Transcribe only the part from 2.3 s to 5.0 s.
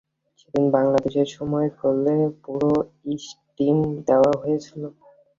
পুরো ইস্টিম দেওয়া হয়েছিল।